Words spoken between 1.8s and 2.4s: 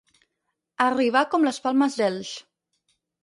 d'Elx.